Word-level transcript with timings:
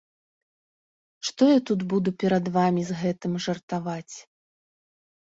Што 1.27 1.49
я 1.49 1.57
тут 1.69 1.79
буду 1.91 2.09
перад 2.23 2.45
вамі 2.55 2.81
з 2.89 2.97
гэтым 3.03 3.37
жартаваць. 3.47 4.15